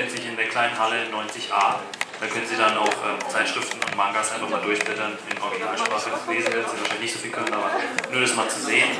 [0.00, 1.76] befindet sich in der kleinen Halle 90a.
[2.20, 6.10] Da können Sie dann auch ähm, Zeitschriften und Mangas einfach mal durchblättern in Originalsprache.
[6.10, 7.70] Das lesen werden Sie wahrscheinlich nicht so viel können, aber
[8.10, 8.90] nur das mal zu sehen.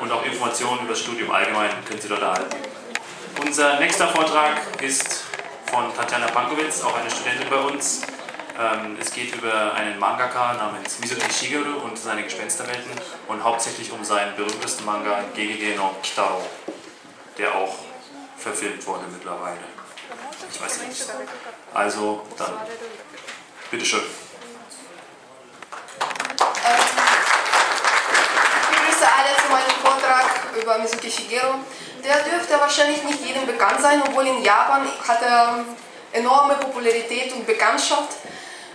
[0.00, 2.56] Und auch Informationen über das Studium allgemein können Sie dort erhalten.
[3.40, 5.24] Unser nächster Vortrag ist
[5.66, 8.02] von Tatjana Pankowitz, auch eine Studentin bei uns.
[8.58, 12.92] Ähm, es geht über einen Mangaka namens Mizuki Shigeru und seine Gespensterwelten
[13.28, 16.42] und hauptsächlich um seinen berühmtesten Manga Gegege no Kitaro,
[17.38, 17.76] der auch
[18.36, 19.83] verfilmt wurde mittlerweile.
[20.54, 21.04] Ich weiß nicht.
[21.74, 22.52] Also, dann,
[23.72, 24.02] bitteschön.
[26.30, 26.46] Ich
[28.70, 30.26] begrüße alle zu meinem Vortrag
[30.62, 31.54] über Mizuki Shigeru.
[32.04, 35.64] Der dürfte wahrscheinlich nicht jedem bekannt sein, obwohl in Japan hat er
[36.12, 38.18] enorme Popularität und Bekanntschaft,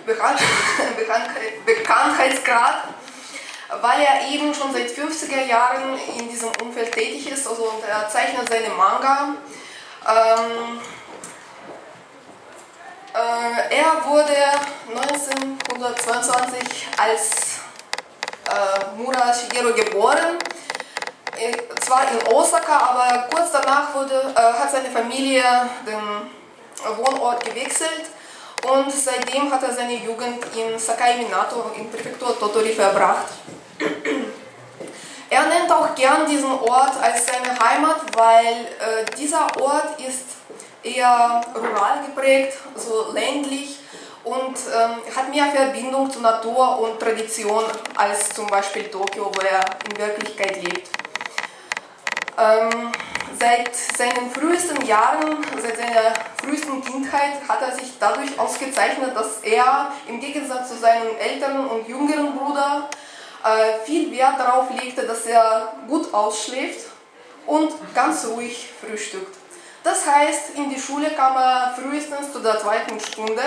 [0.06, 0.40] Bekannt,
[1.66, 2.84] Bekanntheitsgrad,
[3.82, 7.48] weil er eben schon seit 50er Jahren in diesem Umfeld tätig ist.
[7.48, 9.36] Also er zeichnet seine Manga.
[10.08, 10.99] Ähm, äh,
[13.14, 14.36] er wurde
[14.90, 17.60] 1922 als
[18.50, 20.38] äh, Mura Shigeru geboren,
[21.38, 25.44] äh, zwar in Osaka, aber kurz danach wurde, äh, hat seine Familie
[25.86, 26.30] den
[26.98, 28.06] Wohnort gewechselt
[28.64, 33.28] und seitdem hat er seine Jugend in Sakai Minato in Präfektur Totori verbracht.
[35.30, 40.26] Er nennt auch gern diesen Ort als seine Heimat, weil äh, dieser Ort ist
[40.84, 43.80] eher rural geprägt, so ländlich
[44.24, 47.64] und ähm, hat mehr Verbindung zur Natur und Tradition
[47.96, 50.90] als zum Beispiel Tokio, wo er in Wirklichkeit lebt.
[52.38, 52.92] Ähm,
[53.40, 59.92] seit seinen frühesten Jahren, seit seiner frühesten Kindheit hat er sich dadurch ausgezeichnet, dass er
[60.08, 62.90] im Gegensatz zu seinem älteren und jüngeren Bruder
[63.44, 66.88] äh, viel Wert darauf legte, dass er gut ausschläft
[67.46, 69.39] und ganz ruhig frühstückt.
[69.84, 73.42] Das heißt, in die Schule kam er frühestens zu der zweiten Stunde,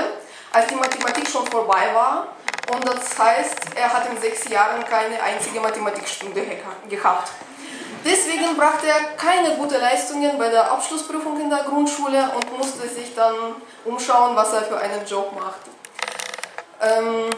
[0.52, 2.28] als die Mathematik schon vorbei war.
[2.72, 6.42] Und das heißt, er hat in sechs Jahren keine einzige Mathematikstunde
[6.88, 7.32] gehabt.
[8.04, 13.14] Deswegen brachte er keine guten Leistungen bei der Abschlussprüfung in der Grundschule und musste sich
[13.14, 13.34] dann
[13.84, 15.60] umschauen, was er für einen Job macht.
[16.80, 17.30] Ähm,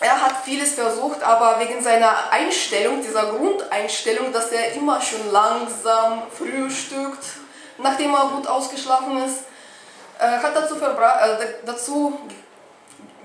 [0.00, 6.22] er hat vieles versucht, aber wegen seiner Einstellung, dieser Grundeinstellung, dass er immer schon langsam
[6.36, 7.24] frühstückt,
[7.82, 9.44] nachdem er gut ausgeschlafen ist,
[10.18, 12.18] äh, hat dazu, äh, dazu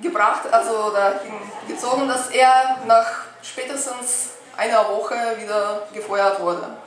[0.02, 1.34] gebracht, also dahin
[1.68, 3.08] gezogen, dass er nach
[3.42, 6.78] spätestens einer Woche wieder gefeuert wurde.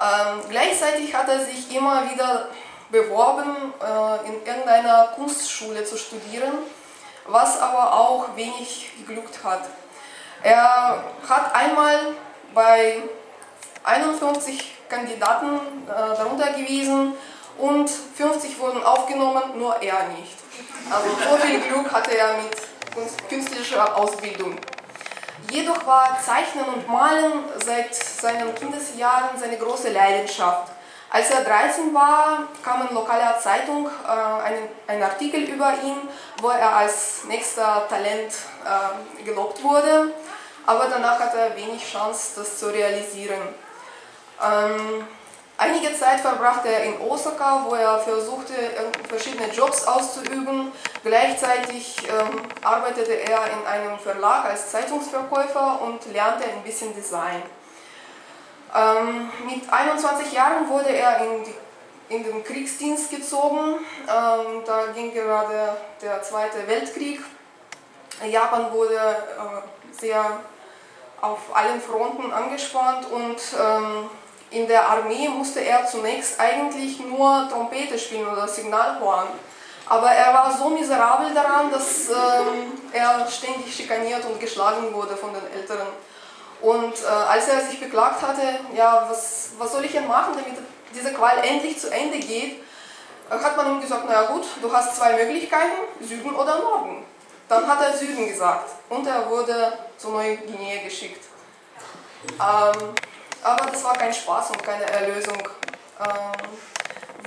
[0.00, 2.48] Ähm, gleichzeitig hat er sich immer wieder
[2.90, 6.52] beworben, äh, in irgendeiner Kunstschule zu studieren,
[7.26, 9.62] was aber auch wenig geglückt hat.
[10.42, 11.98] Er hat einmal
[12.52, 13.02] bei
[13.84, 17.14] 51 Kandidaten äh, darunter gewesen
[17.58, 20.36] und 50 wurden aufgenommen, nur er nicht.
[20.90, 24.56] Also so viel Glück hatte er mit künstlicher Ausbildung.
[25.50, 30.72] Jedoch war Zeichnen und Malen seit seinen Kindesjahren seine große Leidenschaft.
[31.10, 36.08] Als er 13 war, kam in lokaler Zeitung äh, ein, ein, Artikel über ihn,
[36.40, 38.32] wo er als nächster Talent
[38.64, 40.12] äh, gelobt wurde,
[40.66, 43.40] aber danach hatte er wenig Chance, das zu realisieren.
[44.44, 45.06] Ähm,
[45.56, 48.52] einige Zeit verbrachte er in Osaka, wo er versuchte,
[49.08, 50.72] verschiedene Jobs auszuüben.
[51.02, 57.42] Gleichzeitig ähm, arbeitete er in einem Verlag als Zeitungsverkäufer und lernte ein bisschen Design.
[58.74, 63.78] Ähm, mit 21 Jahren wurde er in, die, in den Kriegsdienst gezogen.
[64.02, 67.20] Ähm, da ging gerade der Zweite Weltkrieg.
[68.28, 70.24] Japan wurde äh, sehr
[71.20, 74.10] auf allen Fronten angespannt und ähm,
[74.54, 79.28] in der Armee musste er zunächst eigentlich nur Trompete spielen oder Signalhorn.
[79.86, 85.30] Aber er war so miserabel daran, dass ähm, er ständig schikaniert und geschlagen wurde von
[85.34, 85.88] den Älteren.
[86.62, 90.58] Und äh, als er sich beklagt hatte, ja, was, was soll ich denn machen, damit
[90.94, 92.62] diese Qual endlich zu Ende geht,
[93.30, 97.04] äh, hat man ihm gesagt, naja gut, du hast zwei Möglichkeiten, Süden oder Norden.
[97.48, 101.22] Dann hat er Süden gesagt und er wurde zu Neuguinea geschickt.
[102.40, 102.94] Ähm,
[103.44, 105.38] aber das war kein Spaß und keine Erlösung.
[106.00, 106.48] Ähm,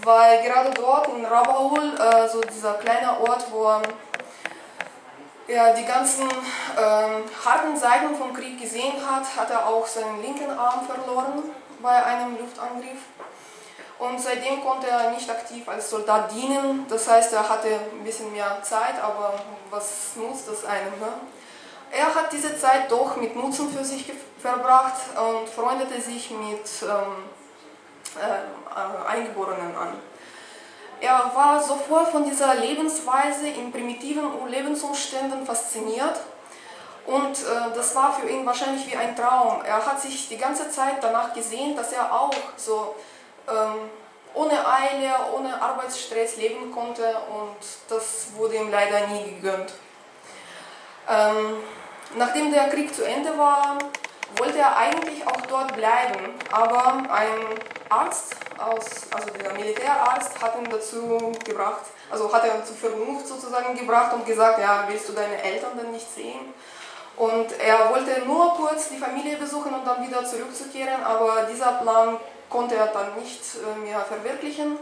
[0.03, 3.81] weil gerade dort in Rabaul, äh, so dieser kleine Ort, wo
[5.47, 10.51] er die ganzen ähm, harten Seiten vom Krieg gesehen hat, hat er auch seinen linken
[10.51, 11.43] Arm verloren
[11.81, 12.99] bei einem Luftangriff.
[13.99, 16.85] Und seitdem konnte er nicht aktiv als Soldat dienen.
[16.87, 19.33] Das heißt, er hatte ein bisschen mehr Zeit, aber
[19.71, 20.99] was nutzt das einem?
[20.99, 21.07] Ne?
[21.91, 24.05] Er hat diese Zeit doch mit Nutzen für sich
[24.39, 27.25] verbracht und freundete sich mit ähm,
[28.19, 29.93] äh, Eingeborenen an.
[30.99, 36.19] Er war sofort von dieser Lebensweise in primitiven Lebensumständen fasziniert
[37.05, 39.61] und äh, das war für ihn wahrscheinlich wie ein Traum.
[39.63, 42.95] Er hat sich die ganze Zeit danach gesehen, dass er auch so
[43.47, 43.89] ähm,
[44.33, 47.57] ohne Eile, ohne Arbeitsstress leben konnte und
[47.89, 49.73] das wurde ihm leider nie gegönnt.
[51.09, 51.63] Ähm,
[52.15, 53.77] nachdem der Krieg zu Ende war,
[54.35, 57.59] wollte er eigentlich auch dort bleiben, aber ein
[57.89, 63.77] Arzt, aus, also der Militärarzt, hat ihn dazu gebracht, also hat er zur Vernunft sozusagen
[63.77, 66.53] gebracht und gesagt, ja, willst du deine Eltern denn nicht sehen?
[67.15, 72.17] Und er wollte nur kurz die Familie besuchen und dann wieder zurückzukehren, aber dieser Plan
[72.49, 74.77] konnte er dann nicht äh, mehr verwirklichen,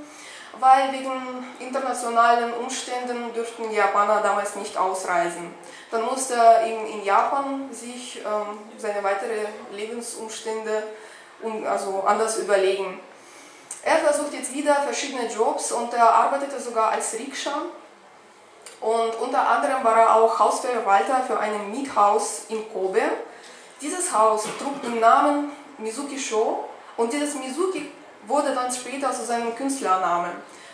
[0.60, 5.54] weil wegen internationalen Umständen dürften Japaner damals nicht ausreisen.
[5.92, 10.84] Dann musste er in, Japan sich ähm, seine weiteren Lebensumstände
[11.42, 13.00] um, also anders überlegen.
[13.84, 17.54] Er versucht jetzt wieder verschiedene Jobs und er arbeitete sogar als Rikscha.
[18.81, 23.01] Und unter anderem war er auch Hausverwalter für ein Miethaus in Kobe.
[23.81, 26.66] Dieses Haus trug den Namen Mizuki Sho
[26.98, 27.92] und dieses Mizuki
[28.27, 30.31] wurde dann später zu seinem Künstlernamen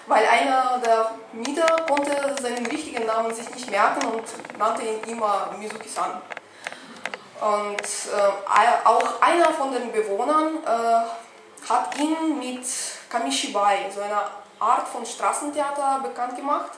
[0.08, 4.24] weil einer der Mieter konnte seinen richtigen Namen sich nicht merken und
[4.58, 6.22] nannte ihn immer Mizuki-san.
[7.40, 12.66] Und äh, auch einer von den Bewohnern äh, hat ihn mit
[13.10, 16.72] Kamishibai, so einer Art von Straßentheater, bekannt gemacht.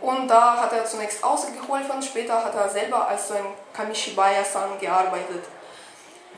[0.00, 5.44] Und da hat er zunächst ausgeholfen, später hat er selber als so ein Kamishibai-san gearbeitet.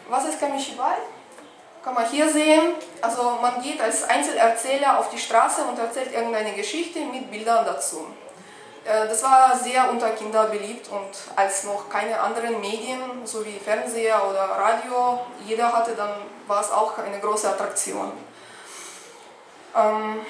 [0.08, 0.96] Was ist Kamishibai?
[1.82, 6.52] Kann man hier sehen, also man geht als Einzelerzähler auf die Straße und erzählt irgendeine
[6.52, 8.06] Geschichte mit Bildern dazu.
[8.84, 13.58] Äh, das war sehr unter Kinder beliebt und als noch keine anderen Medien, so wie
[13.58, 16.14] Fernseher oder Radio, jeder hatte, dann
[16.46, 18.12] war es auch eine große Attraktion.
[19.76, 20.20] Ähm,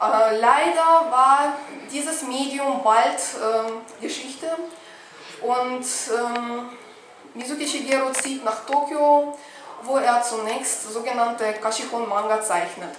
[0.00, 1.54] äh, leider war
[1.90, 4.48] dieses Medium bald äh, Geschichte
[5.42, 6.70] und ähm,
[7.34, 9.38] Mizuki Shigeru zieht nach Tokio
[9.84, 12.94] wo er zunächst sogenannte Kashihon Manga zeichnet.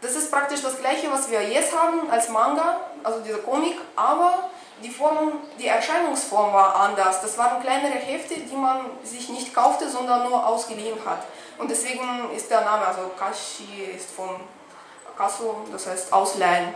[0.00, 4.50] Das ist praktisch das gleiche, was wir jetzt haben als Manga, also dieser Comic, aber
[4.82, 7.20] die, Form, die Erscheinungsform war anders.
[7.20, 11.24] Das waren kleinere Hefte, die man sich nicht kaufte, sondern nur ausgeliehen hat.
[11.58, 14.40] Und deswegen ist der Name, also Kashi ist von
[15.16, 16.74] Kasso, das heißt Ausleihen.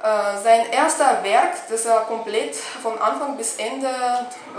[0.00, 3.90] Äh, sein erster Werk, das er komplett von Anfang bis Ende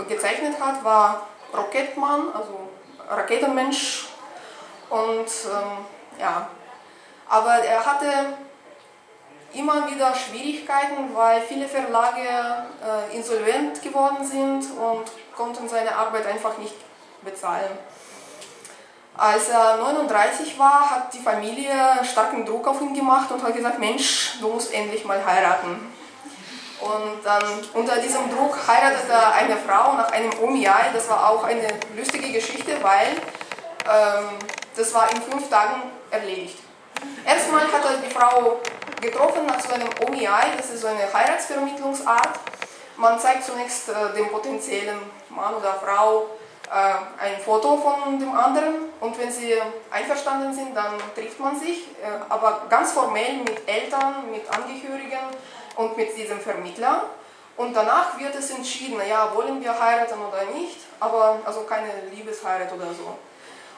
[0.06, 2.67] gezeichnet hat, war Rocketman, also
[3.08, 4.06] Raketenmensch
[4.90, 5.86] und ähm,
[6.20, 6.48] ja,
[7.28, 8.06] aber er hatte
[9.54, 16.58] immer wieder Schwierigkeiten, weil viele Verlage äh, insolvent geworden sind und konnten seine Arbeit einfach
[16.58, 16.74] nicht
[17.22, 17.78] bezahlen.
[19.16, 23.78] Als er 39 war, hat die Familie starken Druck auf ihn gemacht und hat gesagt,
[23.78, 25.92] Mensch, du musst endlich mal heiraten.
[26.80, 27.42] Und dann
[27.74, 30.90] unter diesem Druck heiratete er eine Frau nach einem Omiai.
[30.92, 33.08] Das war auch eine lustige Geschichte, weil
[33.88, 34.28] ähm,
[34.76, 36.58] das war in fünf Tagen erledigt.
[37.24, 38.60] Erstmal hat er die Frau
[39.00, 42.40] getroffen nach so einem Omiai, das ist so eine Heiratsvermittlungsart.
[42.96, 44.98] Man zeigt zunächst äh, dem potenziellen
[45.30, 46.26] Mann oder Frau
[46.68, 49.54] äh, ein Foto von dem anderen und wenn sie
[49.90, 55.18] einverstanden sind, dann trifft man sich, äh, aber ganz formell mit Eltern, mit Angehörigen
[55.78, 57.04] und mit diesem Vermittler.
[57.56, 62.72] Und danach wird es entschieden, ja, wollen wir heiraten oder nicht, aber also keine Liebesheirat
[62.72, 63.18] oder so.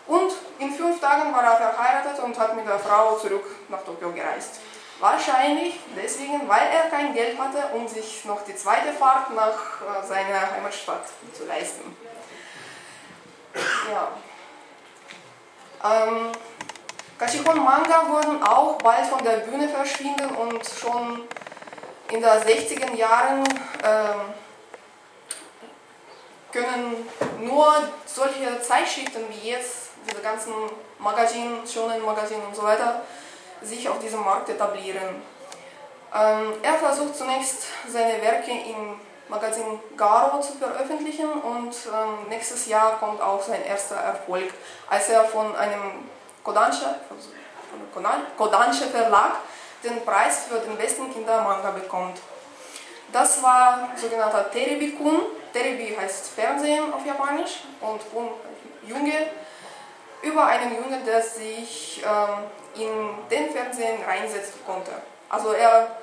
[0.06, 4.12] Und in fünf Tagen war er verheiratet und hat mit der Frau zurück nach Tokio
[4.12, 4.60] gereist.
[4.98, 10.06] Wahrscheinlich deswegen, weil er kein Geld hatte, um sich noch die zweite Fahrt nach äh,
[10.06, 11.96] seiner Heimatstadt zu leisten.
[13.90, 14.08] Ja.
[15.82, 16.32] Ähm,
[17.18, 21.28] Kashihon Manga wurden auch bald von der Bühne verschwinden und schon
[22.10, 23.44] in den 60er Jahren
[23.82, 24.14] äh,
[26.52, 27.08] können
[27.40, 27.72] nur
[28.06, 30.52] solche Zeitschriften wie jetzt, diese ganzen
[30.98, 33.02] Magazine, Shonen Magazine und so weiter,
[33.62, 35.22] sich auf diesem Markt etablieren.
[36.12, 38.98] Ähm, er versucht zunächst seine Werke im
[39.28, 44.52] Magazin Garo zu veröffentlichen und ähm, nächstes Jahr kommt auch sein erster Erfolg,
[44.88, 46.08] als er von einem
[46.42, 46.96] Kodansha,
[48.36, 49.36] Kodansha Verlag
[49.82, 52.18] den Preis für den besten Kindermanga bekommt.
[53.12, 55.22] Das war sogenannter Terebi-kun.
[55.52, 58.30] Terebi heißt Fernsehen auf Japanisch und Kun
[58.86, 59.26] Junge.
[60.22, 62.44] Über einen Jungen, der sich ähm,
[62.74, 64.92] in den Fernsehen reinsetzen konnte.
[65.30, 65.96] Also er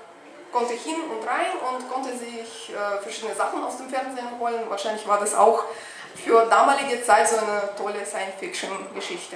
[0.51, 4.61] konnte hin und rein und konnte sich äh, verschiedene Sachen aus dem Fernsehen holen.
[4.69, 5.63] Wahrscheinlich war das auch
[6.15, 9.35] für damalige Zeit so eine tolle Science-Fiction-Geschichte.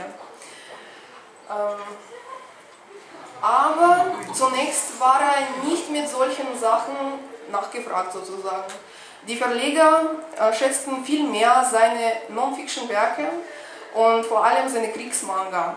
[1.49, 1.77] Ähm,
[3.41, 6.95] aber zunächst war er nicht mit solchen Sachen
[7.51, 8.71] nachgefragt sozusagen.
[9.27, 10.01] Die Verleger
[10.39, 13.27] äh, schätzten viel mehr seine Non-Fiction-Werke
[13.93, 15.75] und vor allem seine Kriegsmanga.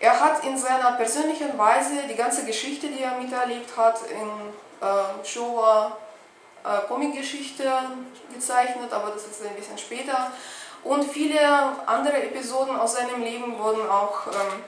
[0.00, 5.26] Er hat in seiner persönlichen Weise die ganze Geschichte, die er miterlebt hat, in äh,
[5.26, 5.96] Showa
[6.64, 7.70] äh, Comicgeschichte
[8.32, 10.30] gezeichnet, aber das ist ein bisschen später.
[10.84, 11.40] Und viele
[11.86, 14.62] andere Episoden aus seinem Leben wurden auch ähm,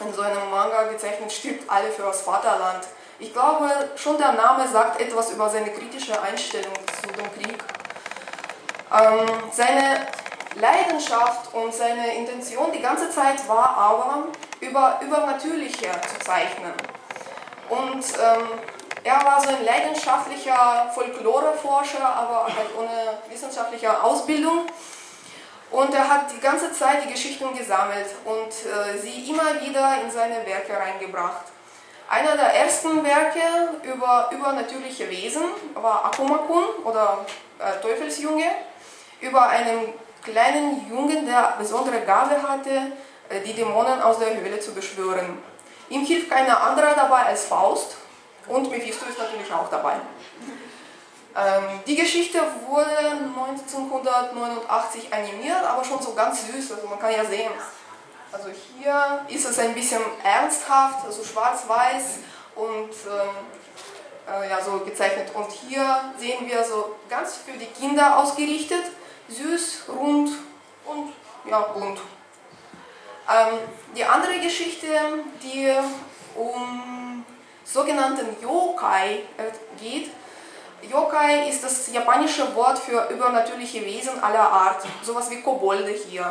[0.00, 2.84] in so einem Manga gezeichnet, stirbt alle für das Vaterland.
[3.18, 7.58] Ich glaube, schon der Name sagt etwas über seine kritische Einstellung zu dem Krieg.
[8.92, 10.06] Ähm, seine
[10.54, 14.28] Leidenschaft und seine Intention die ganze Zeit war aber,
[14.60, 16.72] über Übernatürliche zu zeichnen.
[17.68, 18.58] Und ähm,
[19.02, 24.66] er war so ein leidenschaftlicher Folkloreforscher, aber halt ohne wissenschaftliche Ausbildung.
[25.70, 30.10] Und er hat die ganze Zeit die Geschichten gesammelt und äh, sie immer wieder in
[30.10, 31.46] seine Werke reingebracht.
[32.08, 33.40] Einer der ersten Werke
[33.82, 35.42] über übernatürliche Wesen
[35.74, 37.26] war Akumakun oder
[37.58, 38.48] äh, Teufelsjunge,
[39.20, 39.92] über einen
[40.22, 42.92] kleinen Jungen, der besondere Gabe hatte,
[43.28, 45.38] äh, die Dämonen aus der Höhle zu beschwören.
[45.88, 47.96] Ihm hilft keiner anderer dabei als Faust
[48.46, 49.94] und Mephisto ist natürlich auch dabei.
[51.36, 57.22] Ähm, die Geschichte wurde 1989 animiert, aber schon so ganz süß, also man kann ja
[57.24, 57.52] sehen.
[58.32, 62.20] Also hier ist es ein bisschen ernsthaft, also schwarz-weiß
[62.54, 63.28] und ähm,
[64.26, 65.30] äh, ja, so gezeichnet.
[65.34, 68.84] Und hier sehen wir so ganz für die Kinder ausgerichtet,
[69.28, 70.30] süß, rund
[70.86, 71.12] und
[71.48, 72.00] ja, bunt.
[73.28, 73.58] Ähm,
[73.94, 74.88] die andere Geschichte,
[75.42, 75.70] die
[76.34, 77.24] um
[77.64, 80.10] sogenannten Yokai äh, geht,
[80.82, 86.30] Yokai ist das japanische Wort für übernatürliche Wesen aller Art, sowas wie Kobolde hier.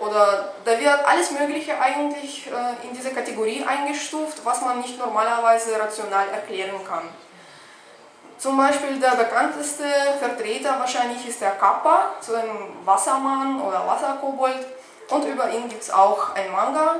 [0.00, 5.78] Oder da wird alles Mögliche eigentlich äh, in diese Kategorie eingestuft, was man nicht normalerweise
[5.78, 7.08] rational erklären kann.
[8.38, 9.84] Zum Beispiel der bekannteste
[10.18, 14.66] Vertreter wahrscheinlich ist der Kappa, so ein Wassermann oder Wasserkobold.
[15.08, 16.96] Und über ihn gibt es auch ein Manga,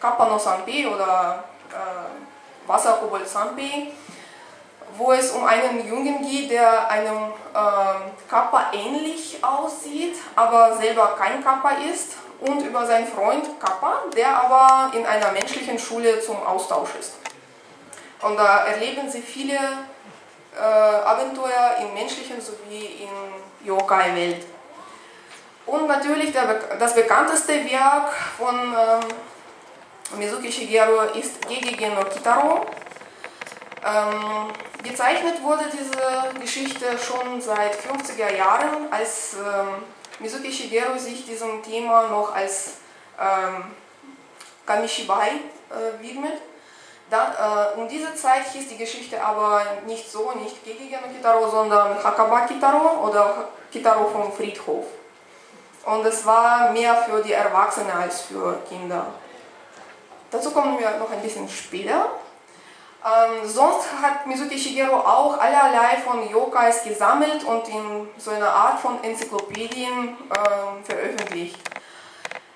[0.00, 3.92] Kappa no Sanpei oder äh, Wasserkobold Sanpei
[4.96, 11.42] wo es um einen Jungen geht, der einem äh, Kappa ähnlich aussieht, aber selber kein
[11.42, 16.90] Kappa ist, und über seinen Freund Kappa, der aber in einer menschlichen Schule zum Austausch
[16.98, 17.14] ist.
[18.20, 24.44] Und da erleben sie viele äh, Abenteuer im menschlichen sowie in Yokai-Welt.
[25.66, 32.66] Und natürlich der, das bekannteste Werk von ähm, Mizuki Shigeru ist Gegege no Kitaro.
[33.84, 34.50] Ähm,
[34.82, 39.84] gezeichnet wurde diese Geschichte schon seit 50er Jahren, als ähm,
[40.20, 42.78] Mizuki Shigeru sich diesem Thema noch als
[43.20, 43.64] ähm,
[44.64, 46.40] Kamishibai äh, widmet.
[47.10, 51.50] Dann, äh, um diese Zeit hieß die Geschichte aber nicht so, nicht Gegege no Kitaro,
[51.50, 54.86] sondern Hakaba Kitaro oder Kitaro vom Friedhof.
[55.84, 59.08] Und es war mehr für die Erwachsenen als für Kinder.
[60.30, 62.08] Dazu kommen wir noch ein bisschen später.
[63.04, 68.80] Ähm, sonst hat Mizuki Shigeru auch allerlei von Yokais gesammelt und in so einer Art
[68.80, 71.58] von Enzyklopädien äh, veröffentlicht.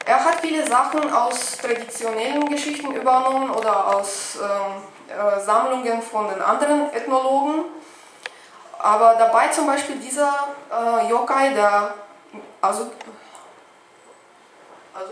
[0.06, 4.82] Er hat viele Sachen aus traditionellen Geschichten übernommen oder aus ähm,
[5.14, 7.66] äh, Sammlungen von den anderen Ethnologen.
[8.78, 10.32] Aber dabei zum Beispiel dieser
[10.72, 11.92] äh, Yokai, der
[12.62, 12.90] also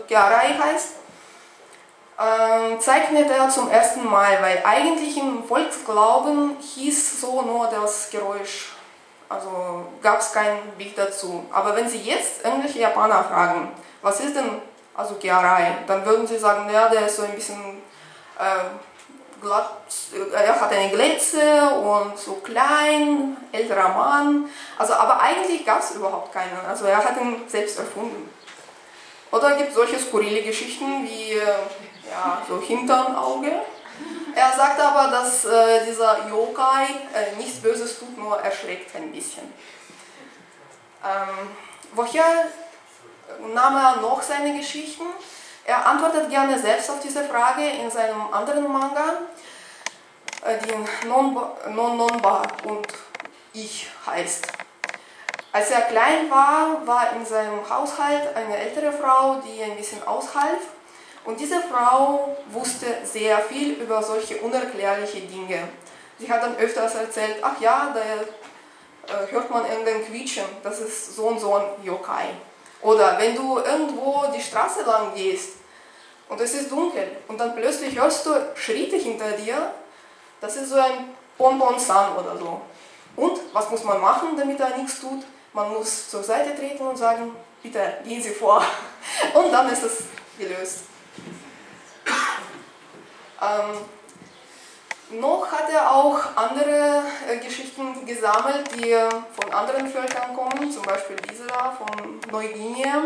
[0.07, 0.95] Gyarai heißt,
[2.19, 8.73] ähm, zeichnet er zum ersten Mal, weil eigentlich im Volksglauben hieß so nur das Geräusch.
[9.29, 11.45] Also gab es kein Bild dazu.
[11.51, 13.71] Aber wenn Sie jetzt irgendwelche Japaner fragen,
[14.01, 14.61] was ist denn
[14.97, 17.83] also Kiarai, dann würden sie sagen, ja, der ist so ein bisschen
[18.39, 19.69] äh, glatt,
[20.33, 24.49] er hat eine Glätze und so klein, älterer Mann.
[24.75, 26.57] Also, aber eigentlich gab es überhaupt keinen.
[26.67, 28.27] Also er hat ihn selbst erfunden.
[29.31, 31.43] Oder gibt solche skurrile Geschichten wie äh,
[32.09, 33.51] ja, so hinterm Auge.
[34.35, 39.51] Er sagt aber, dass äh, dieser Yokai äh, nichts Böses tut, nur erschreckt ein bisschen.
[41.03, 41.49] Ähm,
[41.93, 42.45] woher
[43.53, 45.05] nahm er noch seine Geschichten?
[45.65, 49.21] Er antwortet gerne selbst auf diese Frage in seinem anderen Manga,
[50.45, 51.35] äh, die Non
[51.69, 52.87] Nonba und
[53.53, 54.47] Ich heißt.
[55.51, 60.76] Als er klein war, war in seinem Haushalt eine ältere Frau, die ein bisschen aushalf.
[61.27, 65.67] Und diese Frau wusste sehr viel über solche unerklärliche Dinge.
[66.17, 67.99] Sie hat dann öfters erzählt, ach ja, da
[69.13, 72.29] äh, hört man irgendein Quietschen, das ist so und so ein Yokai.
[72.81, 75.55] Oder wenn du irgendwo die Straße lang gehst
[76.29, 79.73] und es ist dunkel und dann plötzlich hörst du Schritte hinter dir,
[80.39, 82.61] das ist so ein Bonbon-San oder so.
[83.17, 85.25] Und was muss man machen, damit er nichts tut?
[85.51, 88.63] Man muss zur Seite treten und sagen, bitte gehen Sie vor.
[89.33, 90.03] Und dann ist es
[90.37, 90.83] gelöst.
[93.41, 98.95] Ähm, noch hat er auch andere äh, Geschichten gesammelt, die
[99.39, 103.03] von anderen Völkern kommen, zum Beispiel diese da von Neuguinea.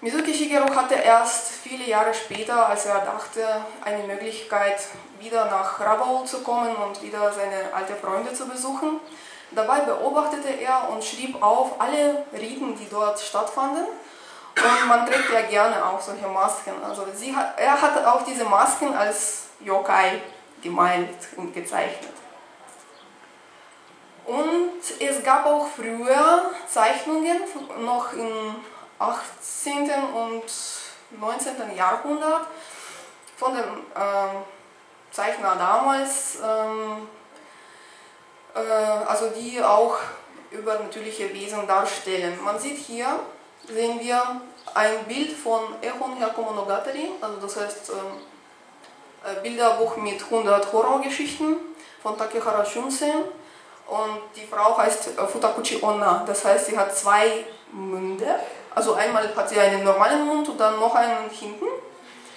[0.00, 3.44] Mizuki Shigeru hatte erst viele Jahre später, als er dachte,
[3.84, 4.78] eine Möglichkeit,
[5.18, 9.00] wieder nach Rabaul zu kommen und wieder seine alten Freunde zu besuchen.
[9.52, 13.86] Dabei beobachtete er und schrieb auf alle Riten, die dort stattfanden.
[14.56, 16.72] Und man trägt ja gerne auch solche Masken.
[16.82, 20.20] Also hat, er hat auch diese Masken als Yokai
[20.62, 22.12] gemalt und gezeichnet.
[24.24, 27.42] Und es gab auch früher Zeichnungen,
[27.80, 28.56] noch im
[28.98, 29.90] 18.
[30.14, 30.42] und
[31.20, 31.76] 19.
[31.76, 32.46] Jahrhundert,
[33.36, 36.38] von dem äh, Zeichner damals.
[36.44, 37.08] Ähm,
[38.56, 38.58] äh,
[39.06, 39.98] also die auch
[40.50, 42.38] übernatürliche Wesen darstellen.
[42.42, 43.20] Man sieht hier,
[43.68, 44.40] sehen wir
[44.74, 48.20] ein Bild von Echon Monogatari, also das heißt ähm,
[49.24, 51.56] äh, Bilderbuch mit 100 Horrorgeschichten
[52.02, 53.24] von Takehara Shunsen.
[53.86, 58.26] Und die Frau heißt äh, Futakuchi Onna, das heißt, sie hat zwei Munde.
[58.74, 61.66] Also einmal hat sie einen normalen Mund und dann noch einen hinten.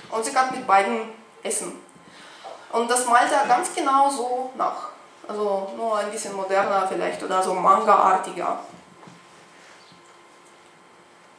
[0.10, 1.12] Und sie kann mit beiden
[1.44, 1.82] essen.
[2.72, 4.90] Und das malt er ganz genau so nach.
[5.28, 8.60] Also nur ein bisschen moderner vielleicht oder so Manga-artiger.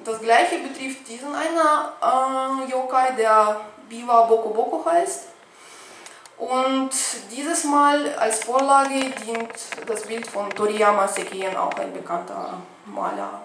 [0.04, 5.26] Das gleiche betrifft diesen einer äh, Yokai, der Biwa Boko Boko heißt.
[6.38, 6.90] Und
[7.30, 9.52] dieses Mal als Vorlage dient
[9.86, 12.54] das Bild von Toriyama Sekien, auch ein bekannter
[12.86, 13.42] Maler.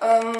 [0.00, 0.32] Ähm,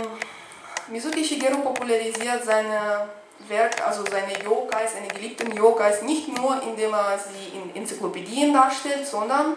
[0.88, 3.08] Mizuki Shigeru popularisiert seine
[3.46, 9.06] Werk, also seine Yokais, seine geliebten Yokais, nicht nur indem er sie in Enzyklopädien darstellt,
[9.06, 9.56] sondern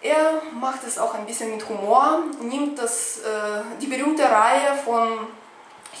[0.00, 5.26] er macht es auch ein bisschen mit Humor, nimmt das, äh, die berühmte Reihe von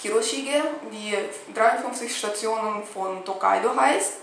[0.02, 1.16] Hiroshige, die
[1.54, 4.14] 53 Stationen von Tokaido heißt,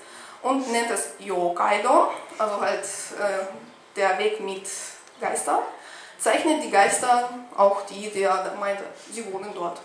[0.43, 3.45] und nennt es Yokaido, also halt äh,
[3.95, 4.67] der Weg mit
[5.19, 5.59] Geistern,
[6.17, 8.79] zeichnet die Geister, auch die, der meint,
[9.11, 9.79] sie wohnen dort.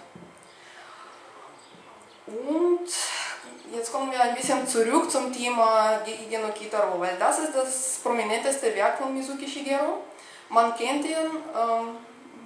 [2.27, 2.89] Und
[3.73, 8.01] jetzt kommen wir ein bisschen zurück zum Thema Geki no Kitaro, weil das ist das
[8.03, 9.99] prominenteste Werk von Mizuki Shigeru.
[10.49, 11.97] Man kennt ihn ähm,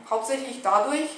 [0.09, 1.11] hauptsächlich dadurch,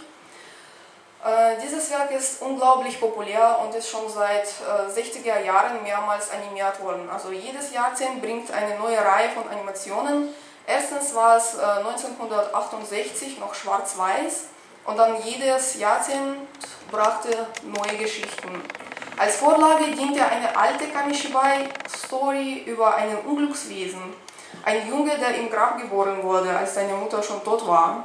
[1.25, 6.81] äh, dieses Werk ist unglaublich populär und ist schon seit äh, 60er Jahren mehrmals animiert
[6.81, 7.09] worden.
[7.11, 10.29] Also jedes Jahrzehnt bringt eine neue Reihe von Animationen.
[10.67, 14.45] Erstens war es äh, 1968 noch schwarz-weiß
[14.85, 16.47] und dann jedes Jahrzehnt
[16.93, 18.63] brachte neue Geschichten.
[19.19, 24.13] Als Vorlage diente eine alte Kamishibai-Story über einen Unglückswesen.
[24.63, 28.05] Ein Junge, der im Grab geboren wurde, als seine Mutter schon tot war.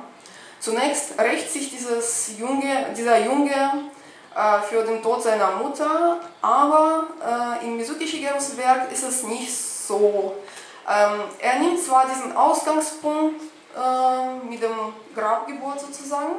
[0.61, 3.51] Zunächst rächt sich dieses Junge, dieser Junge
[4.33, 7.07] äh, für den Tod seiner Mutter, aber
[7.61, 10.35] äh, in Mizuki Shigerus Werk ist es nicht so.
[10.87, 13.41] Ähm, er nimmt zwar diesen Ausgangspunkt
[13.75, 16.35] äh, mit dem Grabgeburt sozusagen,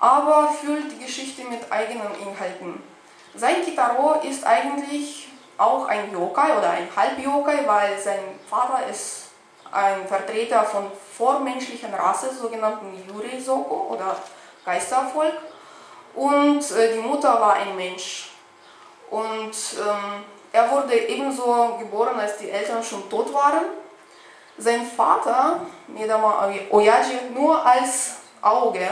[0.00, 2.91] aber füllt die Geschichte mit eigenen Inhalten.
[3.34, 9.30] Sein Kitaro ist eigentlich auch ein Yokai oder ein Halb-Yokai, weil sein Vater ist
[9.70, 14.16] ein Vertreter von vormenschlichen Rasse, sogenannten Yurei-Soko oder
[14.64, 15.34] Geistervolk.
[16.14, 18.32] Und äh, die Mutter war ein Mensch.
[19.10, 23.64] Und ähm, er wurde ebenso geboren, als die Eltern schon tot waren.
[24.58, 28.86] Sein Vater, Medama Oyaji, nur als Auge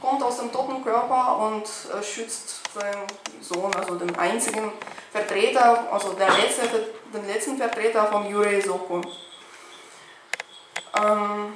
[0.00, 3.06] kommt aus dem toten Körper und äh, schützt seinen
[3.40, 4.72] Sohn, also den einzigen
[5.10, 6.68] Vertreter, also der letzte,
[7.12, 9.00] den letzten Vertreter von Yurei Soko.
[10.98, 11.54] Ähm,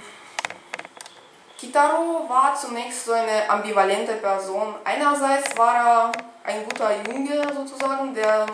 [1.58, 4.74] Kitaro war zunächst so eine ambivalente Person.
[4.82, 6.12] Einerseits war er
[6.44, 8.46] ein guter Junge sozusagen, der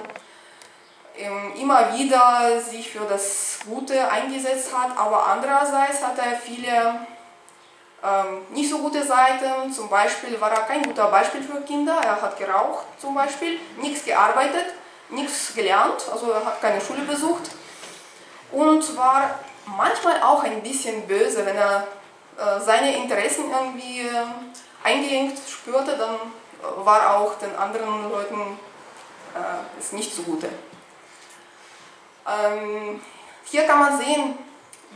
[1.16, 7.06] ähm, immer wieder sich für das Gute eingesetzt hat, aber andererseits hat er viele
[8.50, 9.72] nicht so gute Seiten.
[9.72, 11.98] Zum Beispiel war er kein guter Beispiel für Kinder.
[12.04, 14.66] Er hat geraucht zum Beispiel, nichts gearbeitet,
[15.10, 17.50] nichts gelernt, also er hat keine Schule besucht
[18.52, 21.86] und war manchmal auch ein bisschen böse, wenn er
[22.38, 24.24] äh, seine Interessen irgendwie äh,
[24.84, 26.16] eingeengt spürte, dann
[26.84, 28.58] war auch den anderen Leuten
[29.34, 30.48] äh, es nicht zugute.
[32.26, 33.00] Ähm,
[33.44, 34.38] hier kann man sehen,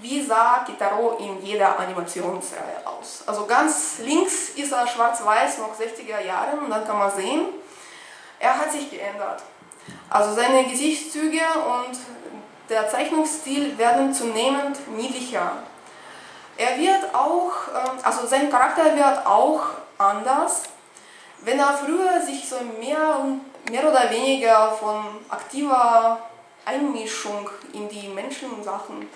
[0.01, 3.23] wie sah Kitaro in jeder Animationsreihe aus.
[3.27, 7.49] Also ganz links ist er schwarz-weiß, noch 60er Jahre, und dann kann man sehen,
[8.39, 9.43] er hat sich geändert.
[10.09, 11.99] Also seine Gesichtszüge und
[12.69, 15.53] der Zeichnungsstil werden zunehmend niedlicher.
[16.57, 19.61] Er wird auch, ähm, also sein Charakter wird auch
[19.99, 20.65] anders.
[21.41, 23.25] Wenn er früher sich so mehr,
[23.71, 26.19] mehr oder weniger von aktiver
[26.65, 29.09] Einmischung in die Menschensachen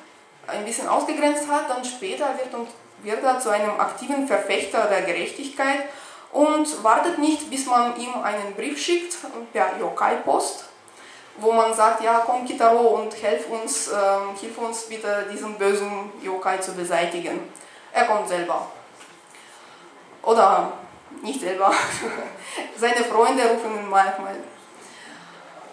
[0.47, 2.69] ein bisschen ausgegrenzt hat, dann später wird, und,
[3.03, 5.85] wird er zu einem aktiven Verfechter der Gerechtigkeit
[6.33, 9.17] und wartet nicht, bis man ihm einen Brief schickt
[9.53, 10.65] per Yokai-Post,
[11.39, 13.95] wo man sagt, ja komm Kitaro und hilf uns, äh,
[14.41, 17.53] hilf uns bitte diesen bösen Yokai zu beseitigen.
[17.93, 18.67] Er kommt selber.
[20.23, 20.73] Oder
[21.23, 21.73] nicht selber.
[22.77, 24.37] Seine Freunde rufen ihn manchmal.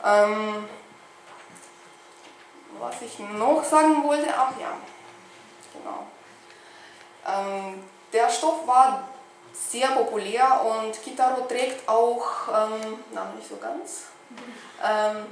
[0.05, 0.65] Ähm,
[2.81, 4.73] was ich noch sagen wollte, ach ja,
[5.71, 6.07] genau.
[7.27, 9.07] Ähm, der Stoff war
[9.53, 14.05] sehr populär und Kitaro trägt auch, ähm, na nicht so ganz,
[14.83, 15.27] ähm,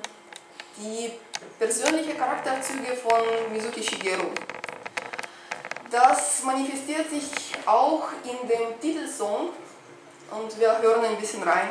[0.78, 1.12] die
[1.58, 4.30] persönlichen Charakterzüge von Mizuki Shigeru.
[5.90, 7.32] Das manifestiert sich
[7.66, 9.50] auch in dem Titelsong
[10.30, 11.70] und wir hören ein bisschen rein.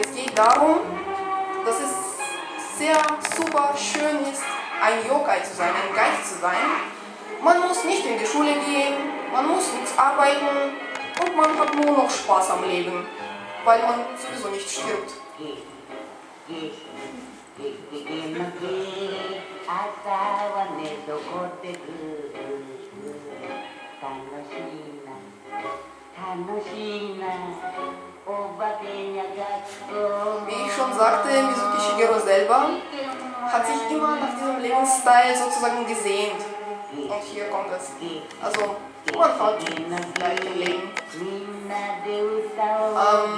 [0.00, 0.78] Es geht darum,
[1.64, 2.96] dass es sehr
[3.36, 4.42] super schön ist,
[4.82, 6.56] ein Yokai zu sein, ein Geist zu sein.
[7.42, 8.94] Man muss nicht in die Schule gehen,
[9.32, 10.76] man muss nichts arbeiten
[11.22, 13.06] und man hat nur noch Spaß am Leben,
[13.64, 15.12] weil man sowieso nicht stirbt.
[30.46, 32.70] Wie ich schon sagte, Mizuki Shigeru selber
[33.46, 36.44] hat sich immer nach diesem Lebensstil sozusagen gesehnt.
[36.92, 37.90] Und hier kommt es.
[38.42, 38.76] Also,
[39.16, 40.90] man hat gleich im Leben.
[42.60, 43.30] Ähm,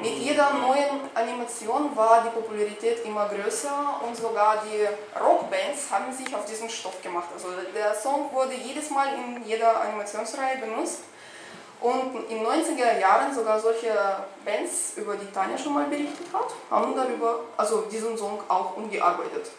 [0.00, 4.86] mit jeder neuen Animation war die Popularität immer größer und sogar die
[5.18, 7.28] Rockbands haben sich auf diesen Stoff gemacht.
[7.34, 11.00] Also der Song wurde jedes Mal in jeder Animationsreihe benutzt
[11.82, 13.92] und in den 90er Jahren sogar solche
[14.44, 19.50] Bands, über die Tanja schon mal berichtet hat, haben darüber, also diesen Song auch umgearbeitet.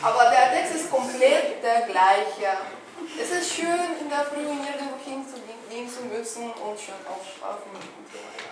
[0.00, 2.56] Aber der Text ist komplett der gleiche.
[3.20, 3.68] Es ist schön,
[4.00, 8.47] in der Früh nirgendwo hinzugehen zu müssen und schön aufschlafen und so weiter.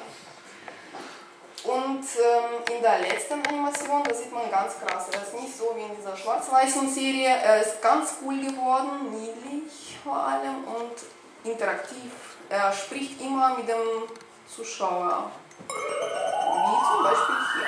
[2.96, 5.96] Äh, der letzten Animation, da sieht man ganz krass, er ist nicht so wie in
[5.96, 7.28] dieser schwarz-weißen Serie.
[7.28, 12.12] Er ist ganz cool geworden, niedlich vor allem und interaktiv.
[12.48, 14.08] Er spricht immer mit dem
[14.48, 17.66] Zuschauer, wie zum Beispiel hier.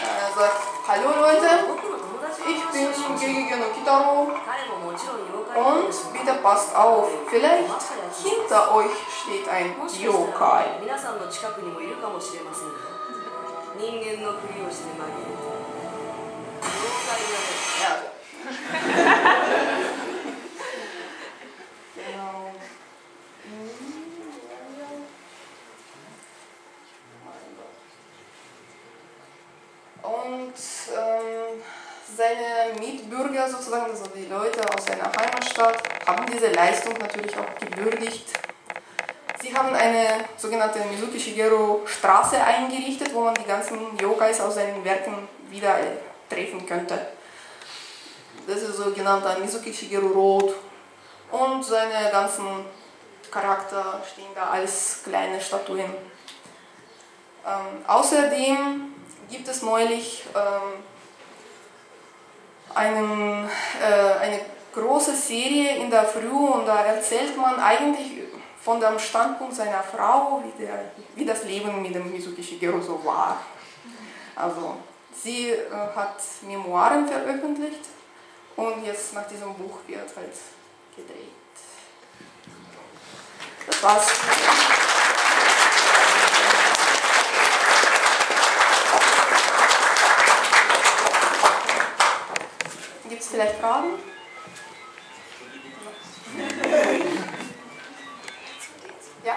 [0.00, 1.95] Ja, er äh, sagt, hallo Leute,
[2.38, 4.32] ich bin Gegege no Kitaro
[5.54, 7.64] und bitte passt auf, vielleicht
[8.22, 8.90] hinter euch
[9.22, 10.64] steht ein Yokai.
[17.82, 17.92] Ja.
[21.94, 22.52] genau.
[30.06, 30.54] Und
[30.96, 31.62] ähm,
[32.16, 38.26] seine Mitbürger sozusagen, also die Leute aus seiner Heimatstadt, haben diese Leistung natürlich auch gewürdigt.
[39.40, 44.84] Sie haben eine sogenannte Mizuki Shigeru Straße eingerichtet, wo man die ganzen Yokais aus seinen
[44.84, 45.76] Werken wieder
[46.28, 46.98] treffen könnte.
[48.46, 50.54] Das ist sogenannter Mizuki Shigeru Road.
[51.30, 52.46] Und seine ganzen
[53.30, 55.92] Charakter stehen da als kleine Statuen.
[57.44, 58.94] Ähm, außerdem
[59.28, 60.84] gibt es neulich ähm,
[62.76, 63.48] einen,
[63.80, 64.40] äh, eine
[64.72, 68.12] große Serie in der Früh und da erzählt man eigentlich
[68.62, 73.02] von dem Standpunkt seiner Frau, wie, der, wie das Leben mit dem Mizuki Shigeru so
[73.04, 73.40] war.
[74.34, 74.76] Also
[75.12, 77.86] sie äh, hat Memoiren veröffentlicht
[78.56, 80.36] und jetzt nach diesem Buch wird halt
[80.94, 81.32] gedreht.
[83.66, 84.06] Das war's.
[93.16, 93.94] Gibt es vielleicht Fragen?
[99.24, 99.36] Ja?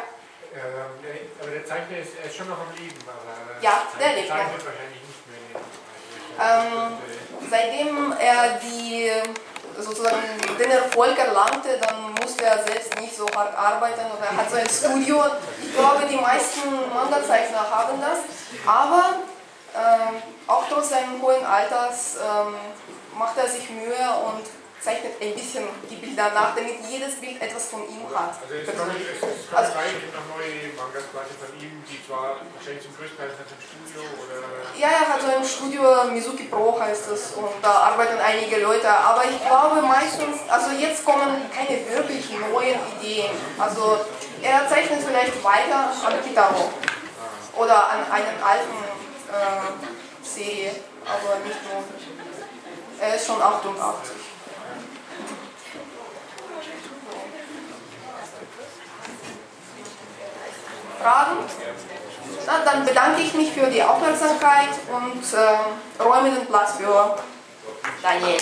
[0.54, 4.36] Ähm, aber der Zeichner ist, ist schon noch am Leben, aber Ja, der lebt, ja.
[4.36, 5.62] wahrscheinlich nicht mehr
[6.42, 6.98] Ähm,
[7.50, 9.12] seitdem er die,
[9.82, 10.18] sozusagen
[10.60, 14.58] den Erfolg erlangte, dann musste er selbst nicht so hart arbeiten oder er hat so
[14.58, 15.24] ein Studio.
[15.64, 18.20] Ich glaube, die meisten Manga-Zeichner haben das.
[18.66, 19.20] Aber
[19.74, 22.56] ähm, auch trotz seines hohen Alters ähm,
[23.20, 24.48] macht er sich Mühe und
[24.80, 28.32] zeichnet ein bisschen die Bilder nach, damit jedes Bild etwas von ihm hat.
[28.40, 32.00] Also es kommen, es, es kommen Also- eigentlich noch neue Mangas quasi von ihm, die
[32.08, 34.40] zwar wahrscheinlich zum größten Teil sind im Studio oder
[34.80, 35.84] Ja, er hat so ein Studio,
[36.16, 38.88] Mizuki Pro heißt es, und da arbeiten einige Leute.
[38.88, 43.36] Aber ich glaube meistens, also jetzt kommen keine wirklich neuen Ideen.
[43.60, 44.00] Also
[44.42, 46.72] er zeichnet vielleicht weiter an Kitaro
[47.60, 48.80] oder an einer alten
[49.28, 49.76] äh,
[50.24, 50.72] Serie,
[51.04, 51.84] aber nicht nur.
[53.10, 54.16] Er ist schon 88.
[61.02, 61.38] Fragen?
[62.46, 67.18] Na, dann bedanke ich mich für die Aufmerksamkeit und äh, räume den Platz für
[68.04, 68.38] Daniel.